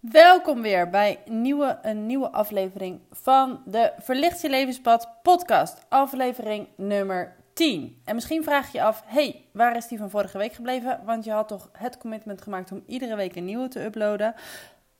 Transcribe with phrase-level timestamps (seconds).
[0.00, 7.36] Welkom weer bij nieuwe, een nieuwe aflevering van de Verlicht je Levenspad podcast, aflevering nummer
[7.52, 8.00] 10.
[8.04, 11.00] En misschien vraag je je af, hey, waar is die van vorige week gebleven?
[11.04, 14.34] Want je had toch het commitment gemaakt om iedere week een nieuwe te uploaden.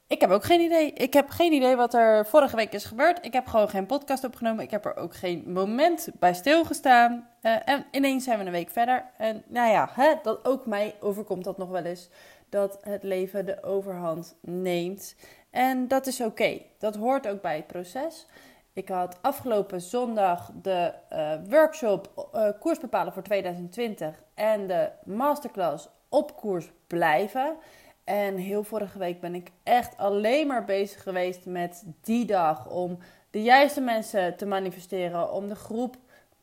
[0.07, 0.93] Ik heb ook geen idee.
[0.93, 3.25] Ik heb geen idee wat er vorige week is gebeurd.
[3.25, 4.65] Ik heb gewoon geen podcast opgenomen.
[4.65, 7.29] Ik heb er ook geen moment bij stilgestaan.
[7.43, 9.05] Uh, en ineens zijn we een week verder.
[9.17, 12.09] En nou ja, hè, dat ook mij overkomt dat nog wel eens
[12.51, 15.17] dat het leven de overhand neemt.
[15.51, 16.61] En dat is oké.
[16.79, 18.27] Dat hoort ook bij het proces.
[18.73, 25.89] Ik had afgelopen zondag de uh, workshop uh, koers bepalen voor 2020 en de masterclass
[26.09, 27.57] op koers blijven.
[28.05, 32.99] En heel vorige week ben ik echt alleen maar bezig geweest met die dag om
[33.31, 35.97] de juiste mensen te manifesteren, om de groep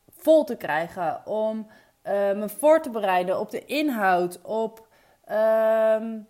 [0.08, 4.87] vol te krijgen, om uh, me voor te bereiden op de inhoud, op
[5.30, 6.26] Um,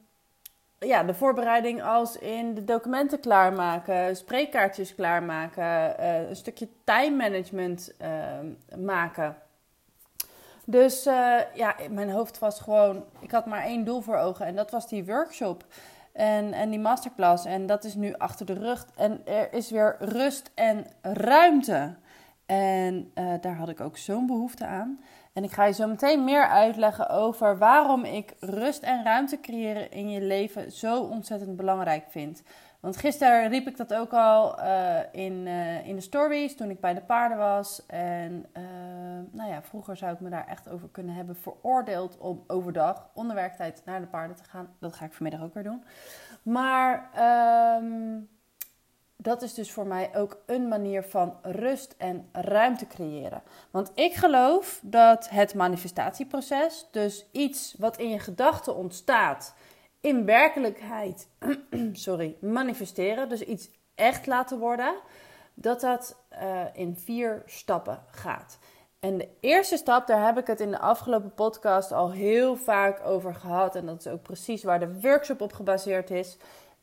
[0.78, 7.94] ja, de voorbereiding als in de documenten klaarmaken, spreekkaartjes klaarmaken, uh, een stukje time management
[8.02, 9.36] uh, maken.
[10.64, 14.56] Dus uh, ja, mijn hoofd was gewoon, ik had maar één doel voor ogen en
[14.56, 15.64] dat was die workshop
[16.12, 17.44] en, en die masterclass.
[17.44, 21.94] En dat is nu achter de rug en er is weer rust en ruimte.
[22.46, 25.00] En uh, daar had ik ook zo'n behoefte aan.
[25.38, 29.90] En ik ga je zo meteen meer uitleggen over waarom ik rust en ruimte creëren
[29.90, 32.42] in je leven zo ontzettend belangrijk vind.
[32.80, 36.80] Want gisteren riep ik dat ook al uh, in, uh, in de stories toen ik
[36.80, 37.86] bij de paarden was.
[37.86, 38.62] En uh,
[39.30, 43.36] nou ja, vroeger zou ik me daar echt over kunnen hebben veroordeeld om overdag onder
[43.36, 44.68] werktijd naar de paarden te gaan.
[44.80, 45.84] Dat ga ik vanmiddag ook weer doen.
[46.42, 47.10] Maar
[47.82, 48.28] um,
[49.20, 53.42] dat is dus voor mij ook een manier van rust en ruimte creëren.
[53.70, 59.54] Want ik geloof dat het manifestatieproces, dus iets wat in je gedachten ontstaat,
[60.00, 61.28] in werkelijkheid,
[61.92, 64.94] sorry, manifesteren, dus iets echt laten worden,
[65.54, 68.58] dat dat uh, in vier stappen gaat.
[68.98, 73.06] En de eerste stap, daar heb ik het in de afgelopen podcast al heel vaak
[73.06, 73.76] over gehad.
[73.76, 76.36] En dat is ook precies waar de workshop op gebaseerd is.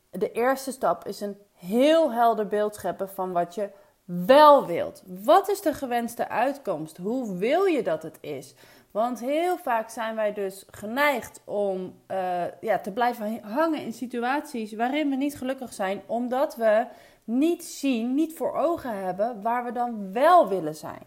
[0.10, 3.70] De eerste stap is een heel helder beeld scheppen van wat je
[4.04, 5.04] wel wilt.
[5.06, 6.98] Wat is de gewenste uitkomst?
[6.98, 8.56] Hoe wil je dat het is?
[8.92, 14.74] Want heel vaak zijn wij dus geneigd om uh, ja, te blijven hangen in situaties
[14.74, 16.86] waarin we niet gelukkig zijn, omdat we
[17.24, 21.04] niet zien, niet voor ogen hebben waar we dan wel willen zijn.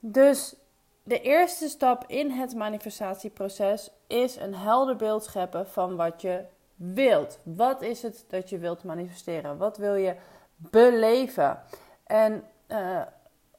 [0.00, 0.54] Dus
[1.02, 6.44] de eerste stap in het manifestatieproces is een helder beeld scheppen van wat je
[6.80, 7.38] wilt.
[7.42, 9.56] Wat is het dat je wilt manifesteren?
[9.56, 10.14] Wat wil je
[10.56, 11.62] beleven?
[12.06, 13.00] En uh,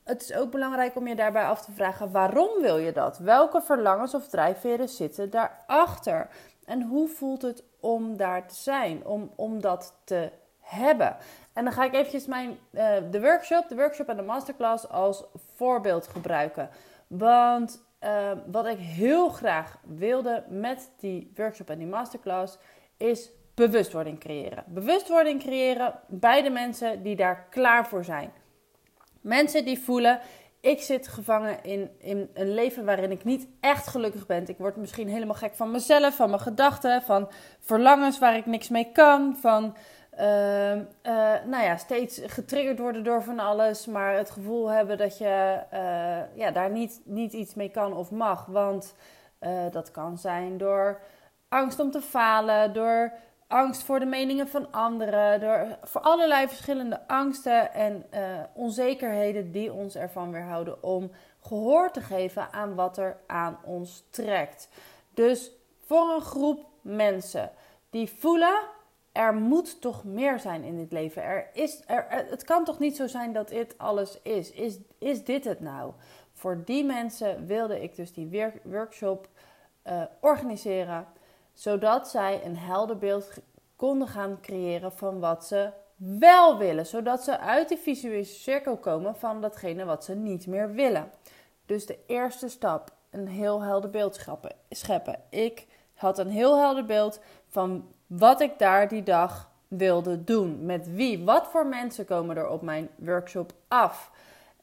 [0.04, 3.18] het is ook belangrijk om je daarbij af te vragen: waarom wil je dat?
[3.18, 6.30] Welke verlangens of drijfveren zitten daarachter?
[6.66, 11.16] En hoe voelt het om daar te zijn, om, om dat te hebben?
[11.54, 15.24] En dan ga ik eventjes mijn, uh, de workshop, de workshop en de masterclass als
[15.56, 16.70] voorbeeld gebruiken.
[17.08, 22.58] Want uh, wat ik heel graag wilde met die workshop en die masterclass
[23.02, 24.64] is bewustwording creëren.
[24.68, 28.32] Bewustwording creëren bij de mensen die daar klaar voor zijn.
[29.22, 30.20] Mensen die voelen,
[30.60, 34.48] ik zit gevangen in, in een leven waarin ik niet echt gelukkig ben.
[34.48, 37.30] Ik word misschien helemaal gek van mezelf, van mijn gedachten, van
[37.60, 39.76] verlangens waar ik niks mee kan, van
[40.20, 40.84] uh, uh,
[41.46, 46.38] nou ja, steeds getriggerd worden door van alles, maar het gevoel hebben dat je uh,
[46.40, 48.46] ja, daar niet, niet iets mee kan of mag.
[48.46, 48.96] Want
[49.72, 51.02] dat kan zijn door
[51.52, 53.14] angst om te falen, door
[53.48, 58.20] angst voor de meningen van anderen, door voor allerlei verschillende angsten en uh,
[58.54, 64.70] onzekerheden die ons ervan weerhouden om gehoor te geven aan wat er aan ons trekt.
[65.14, 65.52] Dus
[65.86, 67.52] voor een groep mensen
[67.90, 68.60] die voelen
[69.12, 71.24] er moet toch meer zijn in dit leven.
[71.24, 74.52] Er is, er, het kan toch niet zo zijn dat dit alles is.
[74.52, 75.94] Is, is dit het nou?
[76.34, 79.28] Voor die mensen wilde ik dus die workshop
[79.88, 81.08] uh, organiseren
[81.62, 83.32] zodat zij een helder beeld
[83.76, 89.16] konden gaan creëren van wat ze wel willen, zodat ze uit die visuele cirkel komen
[89.16, 91.12] van datgene wat ze niet meer willen.
[91.66, 94.28] Dus de eerste stap, een heel helder beeld
[94.70, 95.20] scheppen.
[95.30, 100.66] Ik had een heel helder beeld van wat ik daar die dag wilde doen.
[100.66, 104.12] Met wie, wat voor mensen komen er op mijn workshop af?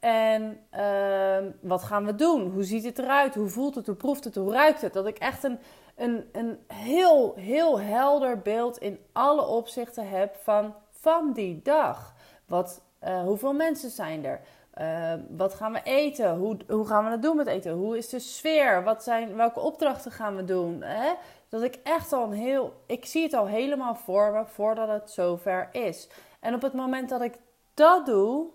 [0.01, 2.51] En uh, wat gaan we doen?
[2.51, 3.35] Hoe ziet het eruit?
[3.35, 3.87] Hoe voelt het?
[3.87, 4.35] Hoe proeft het?
[4.35, 4.93] Hoe ruikt het?
[4.93, 5.59] Dat ik echt een
[5.99, 12.15] een, een heel, heel helder beeld in alle opzichten heb van, van die dag.
[12.47, 14.41] Wat, uh, hoeveel mensen zijn er?
[14.81, 16.37] Uh, wat gaan we eten?
[16.37, 17.73] Hoe, hoe gaan we het doen met eten?
[17.73, 18.85] Hoe is de sfeer?
[18.85, 20.83] Wat zijn, welke opdrachten gaan we doen?
[20.83, 21.13] Hè?
[21.49, 22.73] Dat ik echt al een heel.
[22.87, 26.09] Ik zie het al helemaal voor me voordat het zover is.
[26.41, 27.39] En op het moment dat ik
[27.75, 28.47] dat doe,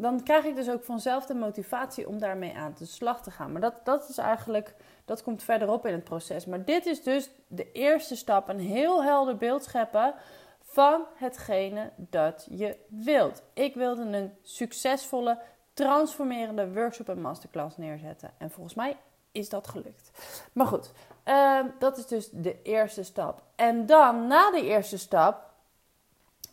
[0.00, 3.52] dan krijg ik dus ook vanzelf de motivatie om daarmee aan de slag te gaan.
[3.52, 4.74] Maar dat, dat is eigenlijk,
[5.04, 6.46] dat komt verderop in het proces.
[6.46, 10.14] Maar dit is dus de eerste stap: een heel helder beeld scheppen
[10.62, 13.42] van hetgene dat je wilt.
[13.52, 15.38] Ik wilde een succesvolle,
[15.74, 18.30] transformerende workshop en masterclass neerzetten.
[18.38, 18.96] En volgens mij
[19.32, 20.10] is dat gelukt.
[20.52, 20.92] Maar goed,
[21.24, 23.42] uh, dat is dus de eerste stap.
[23.56, 25.50] En dan, na de eerste stap,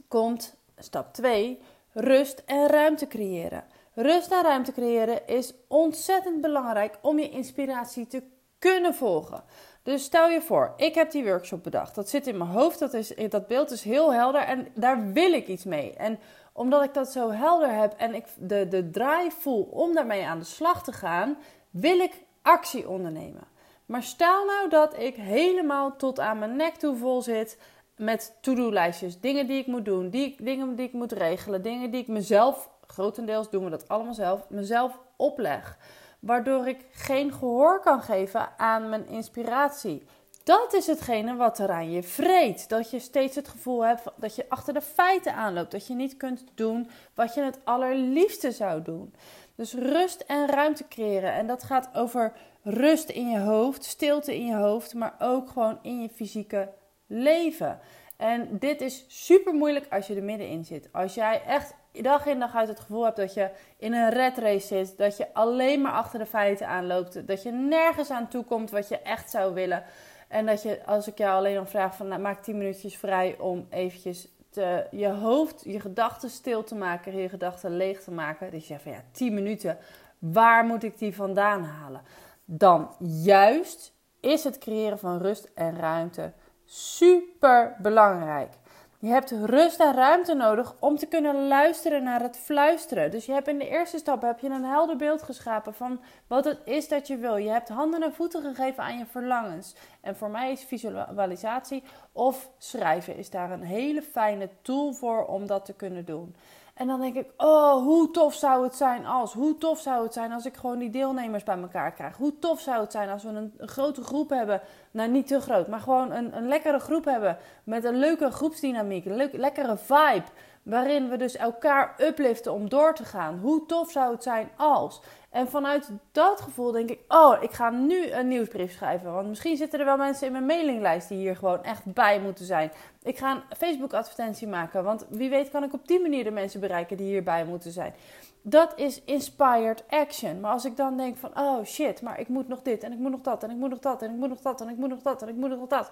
[0.07, 1.61] komt stap 2
[1.95, 3.63] rust en ruimte creëren.
[3.93, 8.23] Rust en ruimte creëren is ontzettend belangrijk om je inspiratie te
[8.59, 9.43] kunnen volgen.
[9.83, 11.95] Dus stel je voor, ik heb die workshop bedacht.
[11.95, 15.33] Dat zit in mijn hoofd, dat, is, dat beeld is heel helder en daar wil
[15.33, 15.93] ik iets mee.
[15.93, 16.19] En
[16.53, 20.39] omdat ik dat zo helder heb en ik de, de drive voel om daarmee aan
[20.39, 21.37] de slag te gaan,
[21.69, 23.47] wil ik actie ondernemen.
[23.85, 27.57] Maar stel nou dat ik helemaal tot aan mijn nek toe vol zit
[27.97, 29.19] met to-do-lijstjes.
[29.19, 32.69] Dingen die ik moet doen, die, dingen die ik moet regelen, dingen die ik mezelf,
[32.87, 35.77] grotendeels doen we dat allemaal zelf, mezelf opleg.
[36.19, 40.03] Waardoor ik geen gehoor kan geven aan mijn inspiratie.
[40.43, 42.69] Dat is hetgene wat er aan je vreet.
[42.69, 45.71] Dat je steeds het gevoel hebt dat je achter de feiten aanloopt.
[45.71, 49.13] Dat je niet kunt doen wat je het allerliefste zou doen.
[49.55, 51.33] Dus rust en ruimte creëren.
[51.33, 52.33] En dat gaat over
[52.63, 56.69] rust in je hoofd, stilte in je hoofd, maar ook gewoon in je fysieke
[57.07, 57.79] leven.
[58.17, 60.89] En dit is super moeilijk als je er middenin zit.
[60.91, 64.37] Als jij echt dag in dag uit het gevoel hebt dat je in een red
[64.37, 68.43] race zit, dat je alleen maar achter de feiten aanloopt, dat je nergens aan toe
[68.43, 69.83] komt wat je echt zou willen.
[70.27, 73.37] En dat je, als ik jou alleen dan vraag van nou, maak 10 minuutjes vrij
[73.39, 78.51] om eventjes te, je hoofd, je gedachten stil te maken, je gedachten leeg te maken.
[78.51, 79.77] Dus je zegt van ja, 10 minuten,
[80.19, 82.01] waar moet ik die vandaan halen?
[82.45, 86.33] Dan juist is het creëren van rust en ruimte
[86.65, 88.53] super belangrijk.
[88.99, 93.11] Je hebt rust en ruimte nodig om te kunnen luisteren naar het fluisteren.
[93.11, 96.45] Dus je hebt in de eerste stap heb je een helder beeld geschapen van wat
[96.45, 97.35] het is dat je wil.
[97.35, 99.75] Je hebt handen en voeten gegeven aan je verlangens.
[100.01, 105.47] En voor mij is visualisatie of schrijven is daar een hele fijne tool voor om
[105.47, 106.35] dat te kunnen doen.
[106.75, 110.13] En dan denk ik, oh, hoe tof zou het zijn als, hoe tof zou het
[110.13, 112.17] zijn als ik gewoon die deelnemers bij elkaar krijg.
[112.17, 114.61] Hoe tof zou het zijn als we een, grote groep hebben,
[114.91, 119.05] nou niet te groot, maar gewoon een, een lekkere groep hebben met een leuke groepsdynamiek,
[119.05, 120.23] een lekkere vibe.
[120.63, 123.39] Waarin we dus elkaar upliften om door te gaan.
[123.39, 125.01] Hoe tof zou het zijn als?
[125.35, 129.13] En vanuit dat gevoel denk ik, oh, ik ga nu een nieuwsbrief schrijven.
[129.13, 132.45] Want misschien zitten er wel mensen in mijn mailinglijst die hier gewoon echt bij moeten
[132.45, 132.71] zijn.
[133.03, 134.83] Ik ga een Facebook advertentie maken.
[134.83, 137.93] Want wie weet kan ik op die manier de mensen bereiken die hierbij moeten zijn.
[138.41, 140.39] Dat is inspired action.
[140.39, 142.99] Maar als ik dan denk van, oh shit, maar ik moet nog dit en ik
[142.99, 144.77] moet nog dat en ik moet nog dat en ik moet nog dat en ik
[144.77, 145.91] moet nog dat en ik moet nog dat.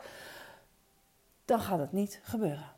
[1.45, 2.72] Dan gaat het niet gebeuren.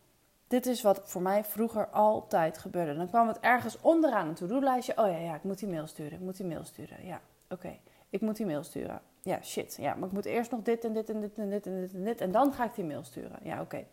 [0.47, 2.95] Dit is wat voor mij vroeger altijd gebeurde.
[2.95, 4.97] Dan kwam het ergens onderaan een to-do-lijstje.
[4.97, 6.13] Oh ja, ja, ik moet die mail sturen.
[6.13, 7.06] Ik moet die mail sturen.
[7.06, 7.77] Ja, oké.
[8.09, 9.01] Ik moet die mail sturen.
[9.21, 9.75] Ja, shit.
[9.80, 11.94] Ja, maar ik moet eerst nog dit en dit en dit en dit en dit
[11.94, 12.21] en dit.
[12.21, 13.39] En dan ga ik die mail sturen.
[13.44, 13.86] Ja, oké.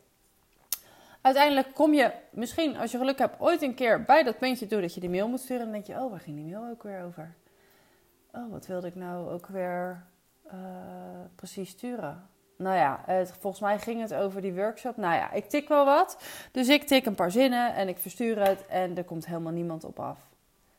[1.20, 4.80] Uiteindelijk kom je misschien, als je geluk hebt, ooit een keer bij dat puntje toe
[4.80, 5.66] dat je die mail moet sturen.
[5.66, 7.34] En dan denk je, oh, waar ging die mail ook weer over?
[8.32, 10.06] Oh, wat wilde ik nou ook weer
[10.46, 10.52] uh,
[11.34, 12.30] precies sturen?
[12.62, 13.04] Nou ja,
[13.40, 14.96] volgens mij ging het over die workshop.
[14.96, 16.16] Nou ja, ik tik wel wat.
[16.52, 19.84] Dus ik tik een paar zinnen en ik verstuur het en er komt helemaal niemand
[19.84, 20.18] op af.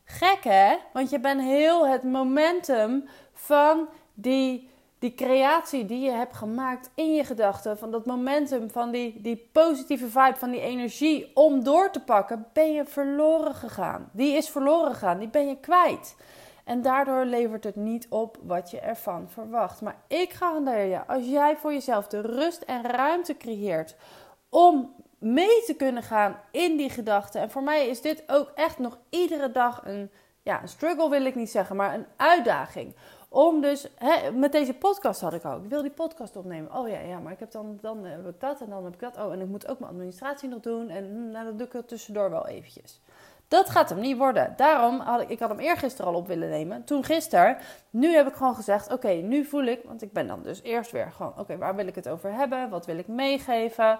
[0.04, 0.76] Gek hè?
[0.92, 7.14] Want je bent heel het momentum van die, die creatie die je hebt gemaakt in
[7.14, 7.78] je gedachten.
[7.78, 12.46] Van dat momentum, van die, die positieve vibe, van die energie om door te pakken,
[12.52, 14.10] ben je verloren gegaan.
[14.12, 16.16] Die is verloren gegaan, die ben je kwijt.
[16.64, 19.80] En daardoor levert het niet op wat je ervan verwacht.
[19.80, 23.96] Maar ik garandeer je, als jij voor jezelf de rust en ruimte creëert
[24.48, 27.40] om mee te kunnen gaan in die gedachten.
[27.40, 30.10] En voor mij is dit ook echt nog iedere dag een,
[30.42, 32.94] ja, een struggle wil ik niet zeggen, maar een uitdaging.
[33.28, 35.64] Om dus, hè, met deze podcast had ik ook.
[35.64, 36.74] Ik wil die podcast opnemen.
[36.74, 39.00] Oh ja, ja, maar ik heb dan, dan heb ik dat en dan heb ik
[39.00, 39.16] dat.
[39.16, 40.88] Oh, en ik moet ook mijn administratie nog doen.
[40.88, 43.00] En hm, nou, dat doe ik er tussendoor wel eventjes.
[43.48, 44.52] Dat gaat hem niet worden.
[44.56, 46.84] Daarom had ik, ik had hem eergisteren al op willen nemen.
[46.84, 47.56] Toen gisteren.
[47.90, 49.80] Nu heb ik gewoon gezegd: oké, nu voel ik.
[49.84, 52.68] Want ik ben dan dus eerst weer gewoon: oké, waar wil ik het over hebben?
[52.68, 53.98] Wat wil ik meegeven?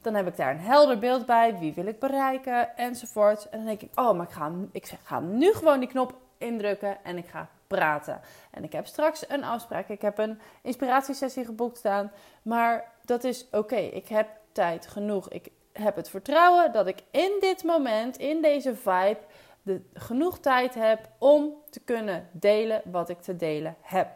[0.00, 1.58] Dan heb ik daar een helder beeld bij.
[1.58, 2.76] Wie wil ik bereiken?
[2.76, 3.48] Enzovoort.
[3.48, 7.04] En dan denk ik: oh, maar ik ga, ik ga nu gewoon die knop indrukken
[7.04, 8.20] en ik ga praten.
[8.50, 9.88] En ik heb straks een afspraak.
[9.88, 12.12] Ik heb een inspiratiesessie geboekt staan.
[12.42, 13.76] Maar dat is oké.
[13.76, 15.28] Ik heb tijd genoeg.
[15.28, 15.50] Ik,
[15.82, 19.18] heb het vertrouwen dat ik in dit moment, in deze vibe,
[19.62, 24.08] de, genoeg tijd heb om te kunnen delen wat ik te delen heb.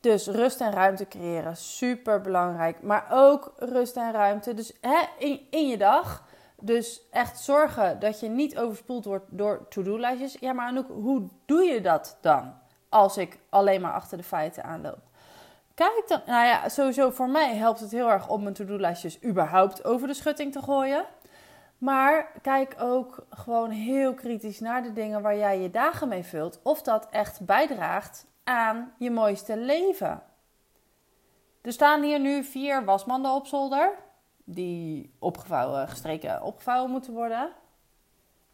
[0.00, 2.82] Dus rust en ruimte creëren, super belangrijk.
[2.82, 4.54] Maar ook rust en ruimte.
[4.54, 6.24] Dus hè, in, in je dag.
[6.60, 10.36] Dus echt zorgen dat je niet overspoeld wordt door to-do-lijstjes.
[10.40, 12.54] Ja, maar Anouk, hoe doe je dat dan?
[12.88, 14.98] Als ik alleen maar achter de feiten aanloop.
[15.74, 19.84] Kijk dan, nou ja, sowieso voor mij helpt het heel erg om mijn to-do-lijstjes überhaupt
[19.84, 21.04] over de schutting te gooien.
[21.78, 26.60] Maar kijk ook gewoon heel kritisch naar de dingen waar jij je dagen mee vult.
[26.62, 30.22] Of dat echt bijdraagt aan je mooiste leven.
[31.62, 33.92] Er staan hier nu vier wasmanden op zolder.
[34.44, 37.50] Die opgevouwen, gestreken, opgevouwen moeten worden.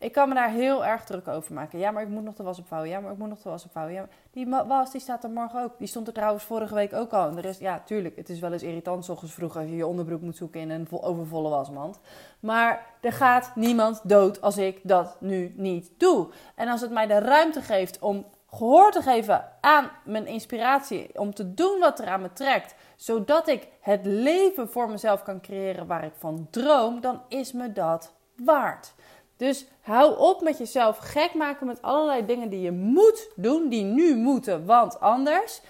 [0.01, 1.79] Ik kan me daar heel erg druk over maken.
[1.79, 2.91] Ja, maar ik moet nog de was opvouwen.
[2.91, 4.09] Ja, maar ik moet nog de was opvouwen.
[4.31, 5.79] Die was, die staat er morgen ook.
[5.79, 7.29] Die stond er trouwens vorige week ook al.
[7.29, 9.77] En de rest, ja, tuurlijk, het is wel eens irritant s ochtends vroeg als je
[9.77, 12.01] je onderbroek moet zoeken in een overvolle wasmand.
[12.41, 16.29] Maar er gaat niemand dood als ik dat nu niet doe.
[16.55, 21.35] En als het mij de ruimte geeft om gehoor te geven aan mijn inspiratie, om
[21.35, 25.87] te doen wat er aan me trekt, zodat ik het leven voor mezelf kan creëren
[25.87, 28.95] waar ik van droom, dan is me dat waard.
[29.41, 33.85] Dus hou op met jezelf gek maken met allerlei dingen die je moet doen, die
[33.85, 35.61] nu moeten, want anders.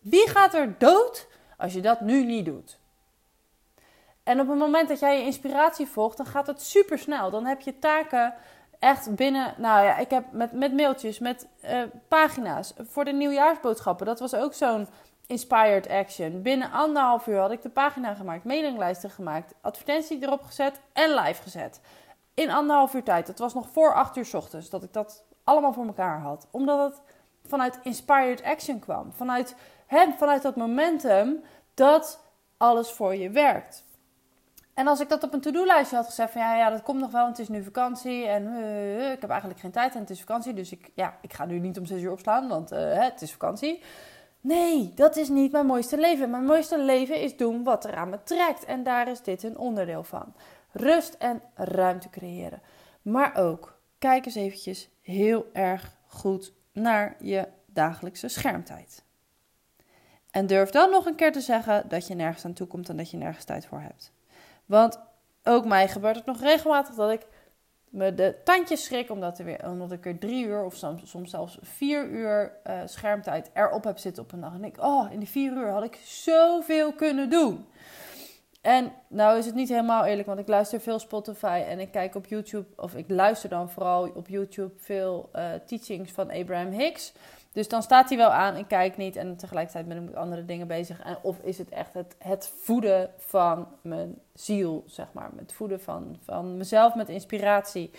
[0.00, 1.26] Wie gaat er dood
[1.58, 2.78] als je dat nu niet doet?
[4.22, 7.30] En op het moment dat jij je inspiratie volgt, dan gaat het super snel.
[7.30, 8.34] Dan heb je taken
[8.78, 9.54] echt binnen.
[9.56, 14.06] Nou ja, ik heb met, met mailtjes, met uh, pagina's voor de nieuwjaarsboodschappen.
[14.06, 14.88] Dat was ook zo'n
[15.26, 16.42] inspired action.
[16.42, 21.42] Binnen anderhalf uur had ik de pagina gemaakt, mailinglijsten gemaakt, advertentie erop gezet en live
[21.42, 21.80] gezet
[22.34, 23.26] in anderhalf uur tijd.
[23.26, 26.46] Het was nog voor acht uur ochtends dat ik dat allemaal voor elkaar had.
[26.50, 27.00] Omdat het
[27.46, 29.12] vanuit inspired action kwam.
[29.12, 31.42] Vanuit, hè, vanuit dat momentum
[31.74, 32.20] dat
[32.56, 33.84] alles voor je werkt.
[34.74, 37.10] En als ik dat op een to-do-lijstje had gezegd van ja, ja, dat komt nog
[37.10, 40.20] wel, het is nu vakantie en uh, ik heb eigenlijk geen tijd en het is
[40.20, 43.22] vakantie, dus ik, ja, ik ga nu niet om zes uur opslaan, want uh, het
[43.22, 43.82] is vakantie.
[44.40, 46.30] Nee, dat is niet mijn mooiste leven.
[46.30, 49.58] Mijn mooiste leven is doen wat er aan me trekt en daar is dit een
[49.58, 50.34] onderdeel van
[50.74, 52.62] rust en ruimte creëren.
[53.02, 59.04] Maar ook kijk eens eventjes heel erg goed naar je dagelijkse schermtijd.
[60.30, 62.96] En durf dan nog een keer te zeggen dat je nergens aan toe komt en
[62.96, 64.12] dat je nergens tijd voor hebt.
[64.66, 64.98] Want
[65.42, 67.26] ook mij gebeurt het nog regelmatig dat ik
[67.88, 71.30] me de tandjes schrik omdat, er weer, omdat ik er drie uur of soms, soms
[71.30, 74.54] zelfs vier uur uh, schermtijd erop heb zitten op een dag.
[74.54, 77.66] En ik, oh, in die vier uur had ik zoveel kunnen doen.
[78.64, 82.14] En nou is het niet helemaal eerlijk, want ik luister veel Spotify en ik kijk
[82.14, 87.12] op YouTube, of ik luister dan vooral op YouTube veel uh, teachings van Abraham Hicks.
[87.52, 90.44] Dus dan staat hij wel aan, ik kijk niet en tegelijkertijd ben ik met andere
[90.44, 91.00] dingen bezig.
[91.00, 95.30] En of is het echt het, het voeden van mijn ziel, zeg maar.
[95.36, 97.90] Het voeden van, van mezelf met inspiratie.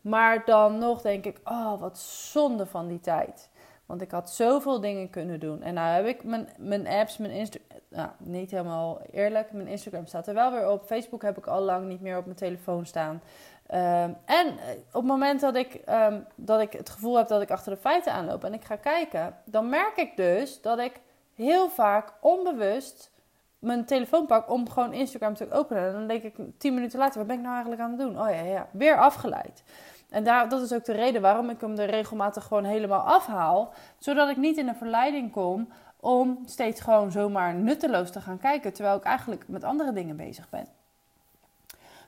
[0.00, 3.48] Maar dan nog denk ik, oh wat zonde van die tijd.
[3.86, 5.62] Want ik had zoveel dingen kunnen doen.
[5.62, 7.78] En nou heb ik mijn, mijn apps, mijn Instagram.
[7.88, 9.52] Nou, niet helemaal eerlijk.
[9.52, 10.84] Mijn Instagram staat er wel weer op.
[10.84, 13.22] Facebook heb ik al lang niet meer op mijn telefoon staan.
[13.66, 17.42] Ehm, en eh, op het moment dat ik, ehm, dat ik het gevoel heb dat
[17.42, 21.00] ik achter de feiten aanloop en ik ga kijken, dan merk ik dus dat ik
[21.34, 23.10] heel vaak onbewust
[23.58, 25.86] mijn telefoon pak om gewoon Instagram te openen.
[25.86, 28.20] En dan denk ik tien minuten later, wat ben ik nou eigenlijk aan het doen?
[28.20, 29.62] Oh ja, ja, weer afgeleid.
[30.10, 33.72] En daar, dat is ook de reden waarom ik hem er regelmatig gewoon helemaal afhaal.
[33.98, 35.68] Zodat ik niet in een verleiding kom
[36.00, 38.72] om steeds gewoon zomaar nutteloos te gaan kijken.
[38.72, 40.66] Terwijl ik eigenlijk met andere dingen bezig ben.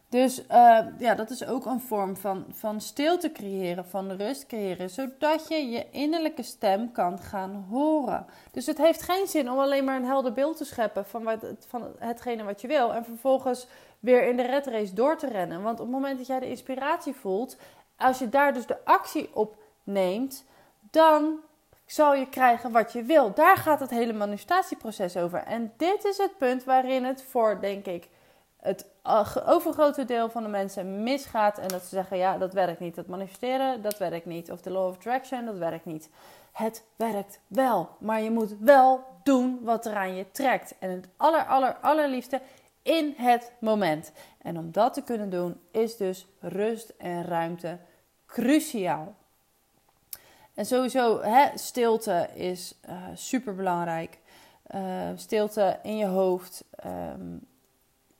[0.08, 4.90] Dus uh, ja, dat is ook een vorm van, van stilte creëren, van rust creëren,
[4.90, 8.26] zodat je je innerlijke stem kan gaan horen.
[8.50, 11.46] Dus het heeft geen zin om alleen maar een helder beeld te scheppen van, wat,
[11.66, 13.66] van hetgene wat je wil en vervolgens
[14.00, 15.62] weer in de red race door te rennen.
[15.62, 17.56] Want op het moment dat jij de inspiratie voelt
[17.98, 20.44] als je daar dus de actie op neemt,
[20.90, 21.40] dan
[21.86, 23.34] zal je krijgen wat je wil.
[23.34, 25.42] Daar gaat het hele manifestatieproces over.
[25.42, 28.08] En dit is het punt waarin het voor, denk ik,
[28.60, 28.86] het
[29.46, 31.58] overgrote deel van de mensen misgaat.
[31.58, 32.94] En dat ze zeggen: ja, dat werkt niet.
[32.94, 34.50] Dat manifesteren, dat werkt niet.
[34.50, 36.10] Of de law of attraction, dat werkt niet.
[36.52, 37.88] Het werkt wel.
[37.98, 40.74] Maar je moet wel doen wat er aan je trekt.
[40.78, 42.40] En het aller, aller, allerliefste
[42.82, 44.12] in het moment.
[44.42, 47.78] En om dat te kunnen doen, is dus rust en ruimte
[48.28, 49.14] cruciaal.
[50.54, 54.18] En sowieso, hè, stilte is eh, super belangrijk.
[54.74, 56.64] Uh, stilte in je hoofd.
[56.86, 57.46] Um,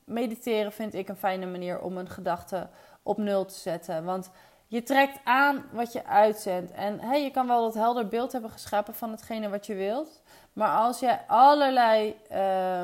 [0.05, 2.69] mediteren vind ik een fijne manier om een gedachte
[3.03, 4.05] op nul te zetten.
[4.05, 4.31] Want
[4.67, 6.73] je trekt aan wat je uitzendt.
[6.73, 10.23] En hey, je kan wel dat helder beeld hebben geschapen van hetgene wat je wilt.
[10.53, 12.83] Maar als je allerlei uh,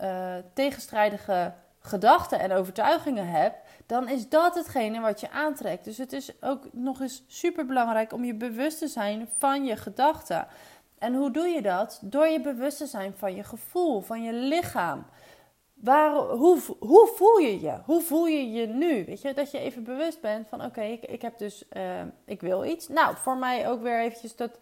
[0.00, 1.52] uh, tegenstrijdige
[1.86, 5.84] gedachten en overtuigingen hebt, dan is dat hetgene wat je aantrekt.
[5.84, 9.76] Dus het is ook nog eens super belangrijk om je bewust te zijn van je
[9.76, 10.46] gedachten.
[10.98, 11.98] En hoe doe je dat?
[12.02, 15.06] Door je bewust te zijn van je gevoel, van je lichaam.
[15.74, 17.78] Waar, hoe, hoe voel je je?
[17.84, 19.04] Hoe voel je je nu?
[19.04, 21.82] Weet je, dat je even bewust bent van oké, ik, ik heb dus, uh,
[22.24, 22.88] ik wil iets.
[22.88, 24.58] Nou, voor mij ook weer eventjes dat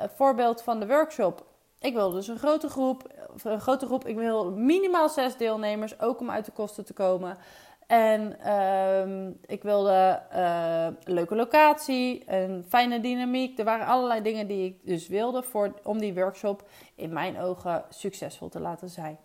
[0.00, 1.46] uh, voorbeeld van de workshop.
[1.80, 4.06] Ik wil dus een grote groep, een grote groep.
[4.06, 7.38] Ik wil minimaal zes deelnemers, ook om uit de kosten te komen.
[7.86, 13.58] En uh, ik wilde een leuke locatie, een fijne dynamiek.
[13.58, 17.84] Er waren allerlei dingen die ik dus wilde voor, om die workshop in mijn ogen
[17.88, 19.18] succesvol te laten zijn.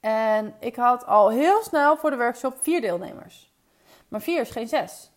[0.00, 3.52] En ik had al heel snel voor de workshop vier deelnemers.
[4.08, 5.10] Maar vier is geen zes.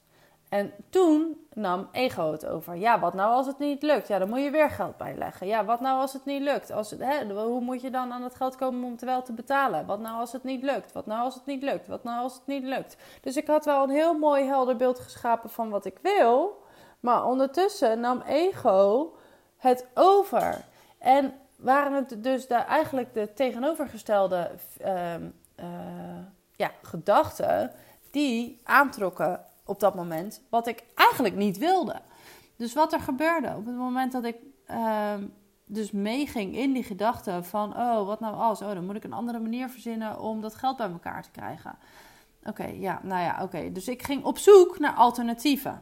[0.53, 2.75] En toen nam ego het over.
[2.75, 4.07] Ja, wat nou als het niet lukt?
[4.07, 5.47] Ja, dan moet je weer geld bijleggen.
[5.47, 6.71] Ja, wat nou als het niet lukt?
[6.71, 9.85] Als hè, hoe moet je dan aan het geld komen om het wel te betalen?
[9.85, 10.91] Wat nou als het niet lukt?
[10.91, 11.87] Wat nou als het niet lukt?
[11.87, 12.97] Wat nou als het niet lukt?
[13.21, 16.63] Dus ik had wel een heel mooi helder beeld geschapen van wat ik wil.
[16.99, 19.13] Maar ondertussen nam ego
[19.57, 20.65] het over.
[20.97, 25.65] En waren het dus daar eigenlijk de tegenovergestelde uh, uh,
[26.55, 27.71] ja, gedachten
[28.11, 32.01] die aantrokken op dat moment wat ik eigenlijk niet wilde.
[32.55, 34.35] Dus wat er gebeurde op het moment dat ik
[34.67, 35.13] uh,
[35.65, 39.13] dus meeging in die gedachte van oh wat nou als oh dan moet ik een
[39.13, 41.77] andere manier verzinnen om dat geld bij elkaar te krijgen.
[42.43, 43.71] Oké, ja, nou ja, oké.
[43.71, 45.81] Dus ik ging op zoek naar alternatieven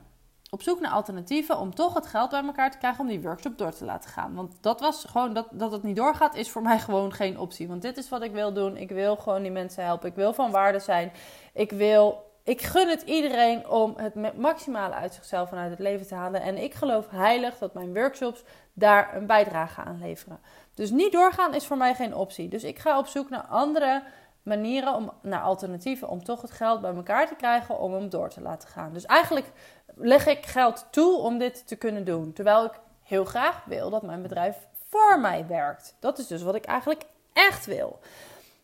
[0.53, 3.57] op zoek naar alternatieven om toch het geld bij elkaar te krijgen om die workshop
[3.57, 4.35] door te laten gaan.
[4.35, 7.67] Want dat was gewoon, dat, dat het niet doorgaat, is voor mij gewoon geen optie.
[7.67, 8.77] Want dit is wat ik wil doen.
[8.77, 10.09] Ik wil gewoon die mensen helpen.
[10.09, 11.11] Ik wil van waarde zijn.
[11.53, 16.15] Ik wil, ik gun het iedereen om het maximale uit zichzelf vanuit het leven te
[16.15, 16.41] halen.
[16.41, 18.43] En ik geloof heilig dat mijn workshops
[18.73, 20.39] daar een bijdrage aan leveren.
[20.73, 22.47] Dus niet doorgaan is voor mij geen optie.
[22.47, 24.03] Dus ik ga op zoek naar andere
[24.43, 28.29] manieren om naar alternatieven om toch het geld bij elkaar te krijgen om hem door
[28.29, 28.93] te laten gaan.
[28.93, 29.51] Dus eigenlijk
[29.95, 32.33] leg ik geld toe om dit te kunnen doen.
[32.33, 34.57] Terwijl ik heel graag wil dat mijn bedrijf
[34.89, 35.95] voor mij werkt.
[35.99, 37.99] Dat is dus wat ik eigenlijk echt wil.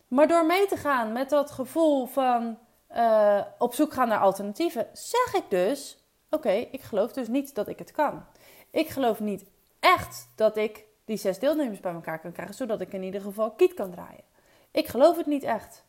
[0.08, 2.58] Maar door mee te gaan met dat gevoel van
[2.98, 5.98] uh, op zoek gaan naar alternatieven, zeg ik dus:
[6.30, 8.26] Oké, ik geloof dus niet dat ik het kan.
[8.72, 9.46] Ik geloof niet
[9.80, 13.52] echt dat ik die zes deelnemers bij elkaar kan krijgen, zodat ik in ieder geval
[13.52, 14.24] kiet kan draaien.
[14.72, 15.86] Ik geloof het niet echt.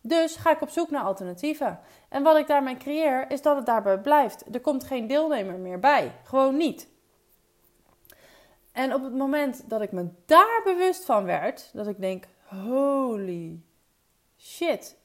[0.00, 1.80] Dus ga ik op zoek naar alternatieven.
[2.08, 4.54] En wat ik daarmee creëer, is dat het daarbij blijft.
[4.54, 6.12] Er komt geen deelnemer meer bij.
[6.24, 6.88] Gewoon niet.
[8.72, 13.51] En op het moment dat ik me daar bewust van werd, dat ik denk: holy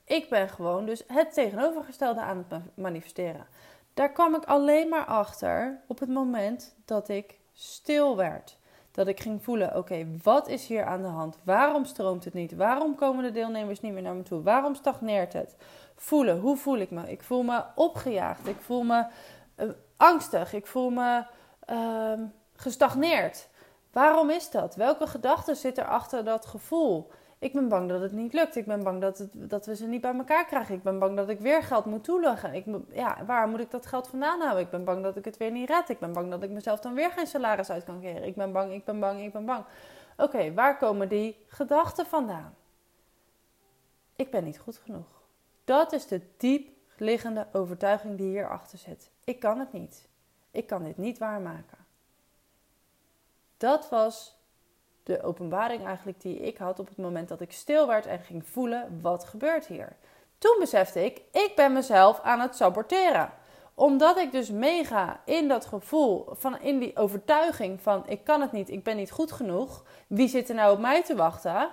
[0.03, 3.47] ik ben gewoon dus het tegenovergestelde aan het manifesteren.
[3.93, 8.57] Daar kwam ik alleen maar achter op het moment dat ik stil werd.
[8.91, 11.37] Dat ik ging voelen: oké, wat is hier aan de hand?
[11.43, 12.55] Waarom stroomt het niet?
[12.55, 14.41] Waarom komen de deelnemers niet meer naar me toe?
[14.41, 15.55] Waarom stagneert het?
[15.95, 17.11] Voelen, hoe voel ik me?
[17.11, 18.47] Ik voel me opgejaagd.
[18.47, 19.05] Ik voel me
[19.55, 20.53] uh, angstig.
[20.53, 21.23] Ik voel me
[21.69, 22.21] uh,
[22.55, 23.47] gestagneerd.
[23.91, 24.75] Waarom is dat?
[24.75, 27.11] Welke gedachten zitten achter dat gevoel?
[27.39, 28.55] Ik ben bang dat het niet lukt.
[28.55, 30.75] Ik ben bang dat, het, dat we ze niet bij elkaar krijgen.
[30.75, 32.53] Ik ben bang dat ik weer geld moet toeleggen.
[32.53, 34.63] Ik, ja, waar moet ik dat geld vandaan houden?
[34.63, 35.89] Ik ben bang dat ik het weer niet red.
[35.89, 38.23] Ik ben bang dat ik mezelf dan weer geen salaris uit kan keren.
[38.23, 39.65] Ik ben bang, ik ben bang, ik ben bang.
[40.17, 42.55] Oké, waar komen die gedachten vandaan?
[44.15, 45.21] Ik ben niet goed genoeg.
[45.63, 49.11] Dat is de diep liggende overtuiging die hierachter zit.
[49.23, 50.07] Ik kan het niet.
[50.51, 51.77] Ik kan dit niet waarmaken.
[53.57, 54.36] Dat was
[55.07, 58.47] de openbaring eigenlijk die ik had op het moment dat ik stil werd en ging
[58.47, 59.95] voelen wat gebeurt hier.
[60.37, 63.31] Toen besefte ik, ik ben mezelf aan het saboteren.
[63.73, 68.51] Omdat ik dus meega in dat gevoel, van in die overtuiging van ik kan het
[68.51, 69.83] niet, ik ben niet goed genoeg.
[70.07, 71.69] Wie zit er nou op mij te wachten?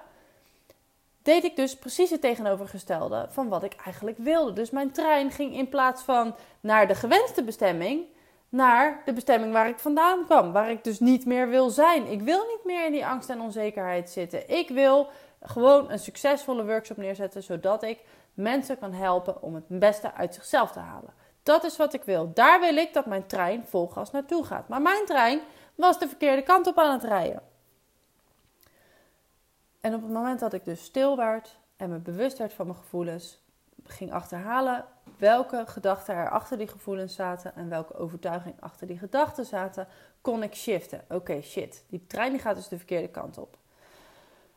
[1.22, 4.52] Deed ik dus precies het tegenovergestelde van wat ik eigenlijk wilde.
[4.52, 8.04] Dus mijn trein ging in plaats van naar de gewenste bestemming,
[8.54, 10.52] naar de bestemming waar ik vandaan kwam.
[10.52, 12.06] Waar ik dus niet meer wil zijn.
[12.06, 14.50] Ik wil niet meer in die angst en onzekerheid zitten.
[14.50, 15.08] Ik wil
[15.42, 17.98] gewoon een succesvolle workshop neerzetten, zodat ik
[18.34, 21.12] mensen kan helpen om het beste uit zichzelf te halen.
[21.42, 22.30] Dat is wat ik wil.
[22.34, 24.68] Daar wil ik dat mijn trein vol gas naartoe gaat.
[24.68, 25.40] Maar mijn trein
[25.74, 27.42] was de verkeerde kant op aan het rijden.
[29.80, 32.78] En op het moment dat ik dus stil werd en me bewust werd van mijn
[32.78, 33.42] gevoelens,
[33.84, 34.84] ging achterhalen
[35.24, 39.86] welke gedachten er achter die gevoelens zaten en welke overtuiging achter die gedachten zaten,
[40.20, 41.04] kon ik shiften.
[41.08, 43.56] Oké, shit, die trein die gaat dus de verkeerde kant op.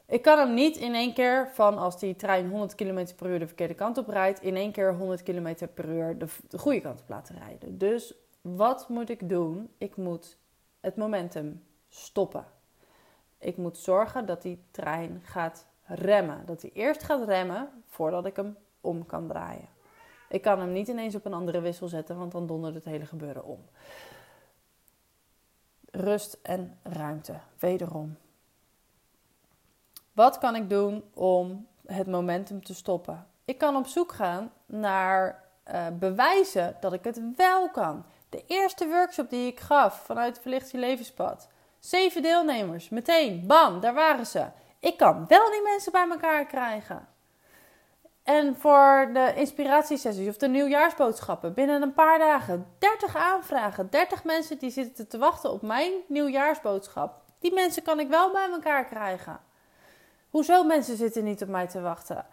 [0.05, 3.39] Ik kan hem niet in één keer van als die trein 100 km per uur
[3.39, 6.81] de verkeerde kant op rijdt, in één keer 100 km per uur de, de goede
[6.81, 7.77] kant op laten rijden.
[7.77, 9.69] Dus wat moet ik doen?
[9.77, 10.37] Ik moet
[10.79, 12.45] het momentum stoppen.
[13.37, 16.45] Ik moet zorgen dat die trein gaat remmen.
[16.45, 19.76] Dat hij eerst gaat remmen voordat ik hem om kan draaien.
[20.29, 23.05] Ik kan hem niet ineens op een andere wissel zetten, want dan dondert het hele
[23.05, 23.65] gebeuren om.
[25.91, 27.39] rust en ruimte.
[27.59, 28.17] Wederom.
[30.13, 33.27] Wat kan ik doen om het momentum te stoppen?
[33.45, 38.05] Ik kan op zoek gaan naar uh, bewijzen dat ik het wel kan.
[38.29, 41.47] De eerste workshop die ik gaf vanuit Verlicht je Levenspad.
[41.79, 44.45] Zeven deelnemers, meteen, bam, daar waren ze.
[44.79, 47.07] Ik kan wel die mensen bij elkaar krijgen.
[48.27, 54.57] En voor de inspiratiesessies of de nieuwjaarsboodschappen binnen een paar dagen 30 aanvragen, 30 mensen
[54.57, 57.21] die zitten te wachten op mijn nieuwjaarsboodschap.
[57.39, 59.39] Die mensen kan ik wel bij elkaar krijgen.
[60.29, 62.25] Hoezo mensen zitten niet op mij te wachten?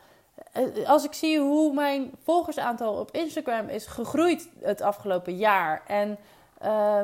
[0.52, 6.18] Eh, als ik zie hoe mijn volgersaantal op Instagram is gegroeid het afgelopen jaar en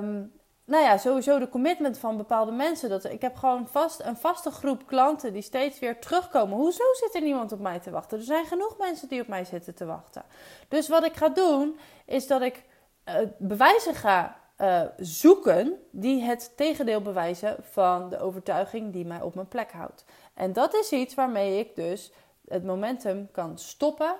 [0.03, 0.33] um,
[0.71, 2.89] nou ja, sowieso de commitment van bepaalde mensen.
[2.89, 6.57] Dat, ik heb gewoon vast, een vaste groep klanten die steeds weer terugkomen.
[6.57, 8.19] Hoezo zit er niemand op mij te wachten?
[8.19, 10.23] Er zijn genoeg mensen die op mij zitten te wachten.
[10.69, 12.65] Dus wat ik ga doen, is dat ik
[13.09, 19.35] uh, bewijzen ga uh, zoeken die het tegendeel bewijzen van de overtuiging die mij op
[19.35, 20.05] mijn plek houdt.
[20.35, 22.13] En dat is iets waarmee ik dus
[22.49, 24.15] het momentum kan stoppen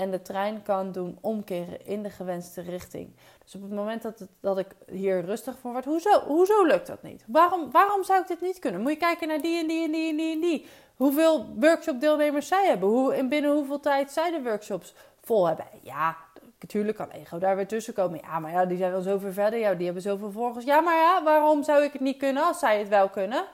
[0.00, 3.10] en de trein kan doen omkeren in de gewenste richting.
[3.44, 7.02] Dus op het moment dat, dat ik hier rustig voor word, hoezo, hoezo lukt dat
[7.02, 7.24] niet?
[7.26, 8.80] Waarom, waarom zou ik dit niet kunnen?
[8.80, 10.66] Moet je kijken naar die en die en die en die en die.
[10.96, 12.88] Hoeveel workshop-deelnemers zij hebben.
[12.88, 15.66] Hoe, en binnen hoeveel tijd zij de workshops vol hebben.
[15.82, 16.16] Ja,
[16.60, 18.20] natuurlijk kan ego daar weer tussen komen.
[18.22, 19.58] Ja, maar ja, die zijn wel zoveel verder.
[19.58, 20.64] Ja, die hebben zoveel volgers.
[20.64, 23.44] Ja, maar ja, waarom zou ik het niet kunnen als zij het wel kunnen?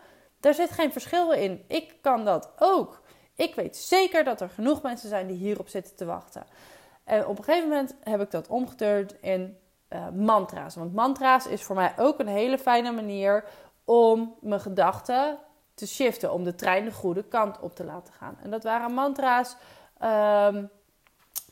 [0.41, 1.65] Daar zit geen verschil in.
[1.69, 3.05] Ik kan dat ook.
[3.37, 6.47] Ik weet zeker dat er genoeg mensen zijn die hierop zitten te wachten.
[7.05, 10.75] En op een gegeven moment heb ik dat omgeturnd in uh, mantra's.
[10.75, 13.45] Want mantra's is voor mij ook een hele fijne manier
[13.85, 15.39] om mijn gedachten
[15.75, 16.33] te shiften.
[16.33, 18.37] Om de trein de goede kant op te laten gaan.
[18.43, 19.57] En dat waren mantra's
[20.03, 20.71] um,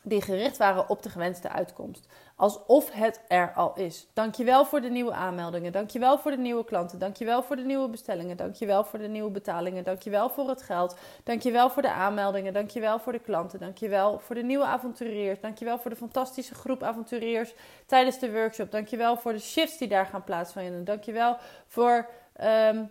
[0.05, 2.07] die gericht waren op de gewenste uitkomst.
[2.37, 4.07] Alsof het er al is.
[4.13, 5.73] Dankjewel voor de nieuwe aanmeldingen.
[5.73, 6.99] Dankjewel voor de nieuwe klanten.
[6.99, 8.37] Dankjewel voor de nieuwe bestellingen.
[8.37, 9.85] Dankjewel voor de nieuwe betalingen.
[9.85, 10.97] Dankjewel voor het geld.
[11.25, 12.53] Dankjewel voor de aanmeldingen.
[12.53, 13.59] Dankjewel voor de klanten.
[13.59, 15.41] Dankjewel voor de nieuwe avonturiers.
[15.41, 17.55] Dankjewel voor de fantastische groep avonturiers
[17.87, 18.71] tijdens de workshop.
[18.71, 20.85] Dankjewel voor de shifts die daar gaan plaatsvinden.
[20.85, 21.37] Dankjewel
[21.67, 22.09] voor...
[22.43, 22.91] Um,